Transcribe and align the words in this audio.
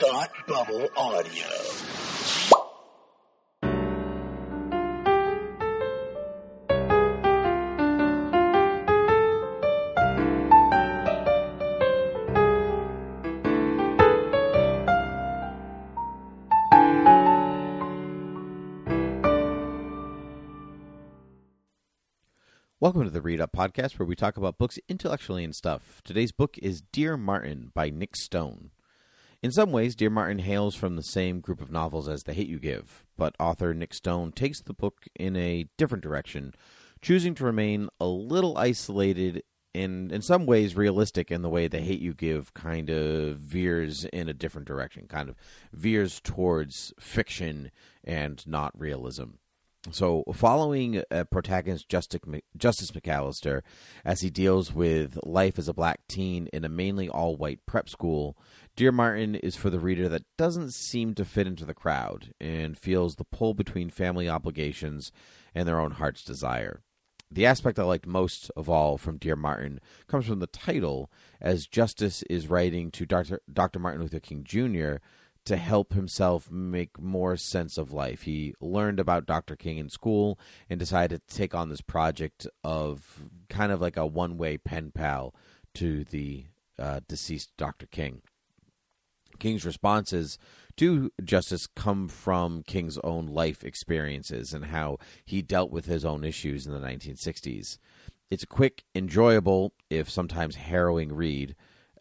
Thought 0.00 0.30
Bubble 0.48 0.88
Audio. 0.96 1.44
Welcome 22.80 23.04
to 23.04 23.10
the 23.10 23.20
Read 23.20 23.42
Up 23.42 23.52
Podcast, 23.52 23.98
where 23.98 24.06
we 24.06 24.16
talk 24.16 24.38
about 24.38 24.56
books 24.56 24.78
intellectually 24.88 25.44
and 25.44 25.54
stuff. 25.54 26.00
Today's 26.04 26.32
book 26.32 26.56
is 26.62 26.80
Dear 26.80 27.18
Martin 27.18 27.70
by 27.74 27.90
Nic 27.90 28.16
Stone. 28.16 28.70
In 29.42 29.52
some 29.52 29.72
ways, 29.72 29.94
Dear 29.94 30.10
Martin 30.10 30.40
hails 30.40 30.74
from 30.74 30.96
the 30.96 31.02
same 31.02 31.40
group 31.40 31.62
of 31.62 31.72
novels 31.72 32.10
as 32.10 32.24
The 32.24 32.34
Hate 32.34 32.48
You 32.48 32.58
Give, 32.58 33.06
but 33.16 33.34
author 33.40 33.72
Nic 33.72 33.94
Stone 33.94 34.32
takes 34.32 34.60
the 34.60 34.74
book 34.74 35.06
in 35.14 35.34
a 35.34 35.66
different 35.78 36.04
direction, 36.04 36.52
choosing 37.00 37.34
to 37.36 37.44
remain 37.44 37.88
a 37.98 38.06
little 38.06 38.58
isolated 38.58 39.42
and, 39.74 40.12
in 40.12 40.20
some 40.20 40.44
ways, 40.44 40.76
realistic 40.76 41.30
in 41.30 41.40
the 41.40 41.48
way 41.48 41.68
The 41.68 41.80
Hate 41.80 42.00
You 42.00 42.12
Give 42.12 42.52
kind 42.52 42.90
of 42.90 43.38
veers 43.38 44.04
in 44.04 44.28
a 44.28 44.34
different 44.34 44.68
direction, 44.68 45.06
kind 45.08 45.30
of 45.30 45.36
veers 45.72 46.20
towards 46.20 46.92
fiction 47.00 47.70
and 48.04 48.46
not 48.46 48.78
realism. 48.78 49.30
So, 49.90 50.24
following 50.34 51.02
uh, 51.10 51.24
protagonist 51.24 51.88
Justyce, 51.88 52.42
Justyce 52.56 52.92
McAllister 52.92 53.62
as 54.04 54.20
he 54.20 54.28
deals 54.28 54.74
with 54.74 55.18
life 55.24 55.58
as 55.58 55.68
a 55.68 55.72
black 55.72 56.00
teen 56.06 56.48
in 56.52 56.66
a 56.66 56.68
mainly 56.68 57.08
all 57.08 57.34
white 57.34 57.64
prep 57.64 57.88
school, 57.88 58.36
Dear 58.76 58.92
Martin 58.92 59.34
is 59.34 59.56
for 59.56 59.70
the 59.70 59.80
reader 59.80 60.06
that 60.10 60.26
doesn't 60.36 60.74
seem 60.74 61.14
to 61.14 61.24
fit 61.24 61.46
into 61.46 61.64
the 61.64 61.72
crowd 61.72 62.34
and 62.38 62.76
feels 62.76 63.16
the 63.16 63.24
pull 63.24 63.54
between 63.54 63.88
family 63.88 64.28
obligations 64.28 65.12
and 65.54 65.66
their 65.66 65.80
own 65.80 65.92
heart's 65.92 66.24
desire. 66.24 66.82
The 67.30 67.46
aspect 67.46 67.78
I 67.78 67.84
liked 67.84 68.06
most 68.06 68.50
of 68.58 68.68
all 68.68 68.98
from 68.98 69.16
Dear 69.16 69.36
Martin 69.36 69.80
comes 70.08 70.26
from 70.26 70.40
the 70.40 70.46
title, 70.46 71.10
as 71.40 71.66
Justyce 71.66 72.22
is 72.28 72.50
writing 72.50 72.90
to 72.90 73.06
Dr. 73.06 73.40
Dr. 73.50 73.78
Martin 73.78 74.02
Luther 74.02 74.20
King 74.20 74.44
Jr 74.44 74.96
to 75.44 75.56
help 75.56 75.92
himself 75.92 76.50
make 76.50 77.00
more 77.00 77.36
sense 77.36 77.78
of 77.78 77.92
life. 77.92 78.22
He 78.22 78.54
learned 78.60 79.00
about 79.00 79.26
Dr. 79.26 79.56
King 79.56 79.78
in 79.78 79.88
school 79.88 80.38
and 80.68 80.78
decided 80.78 81.26
to 81.26 81.34
take 81.34 81.54
on 81.54 81.68
this 81.68 81.80
project 81.80 82.46
of 82.62 83.24
kind 83.48 83.72
of 83.72 83.80
like 83.80 83.96
a 83.96 84.06
one 84.06 84.36
way 84.36 84.58
pen 84.58 84.90
pal 84.92 85.34
to 85.74 86.04
the 86.04 86.46
uh, 86.78 87.00
deceased 87.08 87.52
Dr. 87.56 87.86
King. 87.86 88.22
King's 89.38 89.64
responses 89.64 90.38
to 90.76 91.10
Justyce 91.22 91.68
come 91.74 92.08
from 92.08 92.62
King's 92.62 92.98
own 92.98 93.26
life 93.26 93.64
experiences 93.64 94.52
and 94.52 94.66
how 94.66 94.98
he 95.24 95.42
dealt 95.42 95.70
with 95.70 95.86
his 95.86 96.04
own 96.04 96.24
issues 96.24 96.66
in 96.66 96.72
the 96.72 96.78
1960s. 96.78 97.78
It's 98.30 98.44
a 98.44 98.46
quick, 98.46 98.84
enjoyable, 98.94 99.72
if 99.88 100.08
sometimes 100.08 100.54
harrowing 100.56 101.12
read 101.12 101.56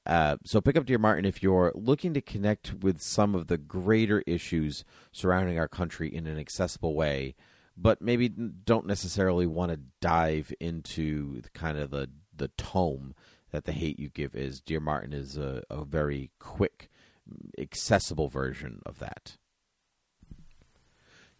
uh, 0.10 0.38
so 0.44 0.60
pick 0.60 0.76
up 0.76 0.88
Dear 0.88 0.98
Martin 0.98 1.24
if 1.24 1.44
you're 1.44 1.72
looking 1.76 2.16
to 2.16 2.22
connect 2.22 2.74
with 2.82 3.00
some 3.00 3.36
of 3.36 3.46
the 3.46 3.60
greater 3.60 4.24
issues 4.26 4.84
surrounding 5.12 5.60
our 5.60 5.68
country 5.68 6.14
in 6.14 6.26
an 6.26 6.40
accessible 6.40 6.96
way, 6.96 7.36
but 7.78 8.02
maybe 8.02 8.28
don't 8.28 8.88
necessarily 8.88 9.46
want 9.46 9.72
to 9.72 9.80
dive 10.02 10.52
into 10.60 11.44
kind 11.54 11.78
of 11.78 11.92
the 11.92 12.10
the 12.36 12.48
tome 12.58 13.14
that 13.52 13.66
the 13.66 13.72
hate 13.72 14.00
you 14.00 14.10
give 14.10 14.34
is. 14.34 14.60
Dear 14.60 14.80
Martin 14.80 15.14
is 15.14 15.38
a, 15.38 15.62
a 15.70 15.86
very 15.86 16.32
quick, 16.40 16.90
accessible 17.60 18.30
version 18.30 18.82
of 18.88 18.98
that. 18.98 19.38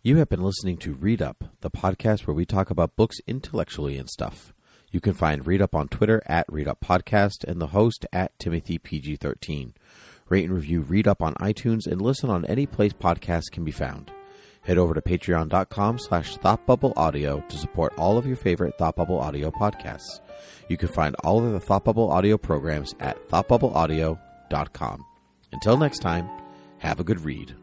You 0.04 0.18
have 0.18 0.30
been 0.30 0.44
listening 0.44 0.78
to 0.78 0.94
Read 0.94 1.24
Up, 1.24 1.56
the 1.62 1.72
podcast 1.72 2.28
where 2.28 2.36
we 2.36 2.46
talk 2.46 2.70
about 2.70 2.96
books 2.96 3.18
intellectually 3.26 3.98
and 3.98 4.08
stuff. 4.08 4.54
You 4.92 5.00
can 5.00 5.14
find 5.14 5.46
Read 5.46 5.62
Up 5.62 5.76
on 5.76 5.88
Twitter 5.88 6.22
at 6.26 6.52
Read 6.52 6.68
Up 6.68 6.80
Podcast 6.82 7.44
and 7.44 7.62
the 7.62 7.68
host 7.68 8.06
at 8.12 8.38
Timothy 8.40 8.80
PG13. 8.80 9.74
Rate 10.28 10.46
and 10.46 10.54
review 10.54 10.82
Read 10.82 11.08
Up 11.08 11.22
on 11.22 11.36
iTunes 11.36 11.86
and 11.86 12.02
listen 12.02 12.30
on 12.30 12.46
any 12.46 12.66
place 12.66 12.94
podcasts 12.94 13.52
can 13.52 13.64
be 13.64 13.72
found. 13.72 14.12
Head 14.62 14.78
over 14.78 14.94
to 14.94 15.02
patreon.com 15.02 16.00
slash 16.00 16.38
thoughtbubbleaudio 16.38 17.48
to 17.48 17.58
support 17.58 17.94
all 17.98 18.18
of 18.18 18.26
your 18.26 18.36
favorite 18.36 18.78
Thought 18.78 18.96
Bubble 18.96 19.20
Audio 19.20 19.52
podcasts. 19.52 20.20
You 20.68 20.78
can 20.78 20.90
find 20.90 21.16
all 21.24 21.44
of 21.44 21.52
the 21.52 21.60
Thought 21.60 21.86
Bubble 21.86 22.12
Audio 22.12 22.38
programs 22.38 22.94
at 23.00 23.28
thoughtbubbleaudio.com. 23.30 25.06
Until 25.52 25.78
next 25.78 26.00
time, 26.00 26.30
have 26.80 27.00
a 27.00 27.04
good 27.04 27.22
read. 27.22 27.59